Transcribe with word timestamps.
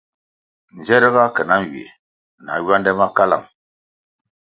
Nze 0.77 0.95
ri 1.01 1.09
ga 1.13 1.25
ke 1.35 1.41
na 1.49 1.55
nywie 1.63 1.87
na 2.43 2.51
ywande 2.61 2.91
ma 2.99 3.07
kalang. 3.15 3.47